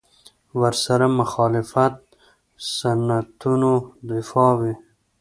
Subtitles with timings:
[0.61, 1.95] ورسره مخالفت
[2.77, 3.73] سنتونو
[4.09, 4.73] دفاع وي.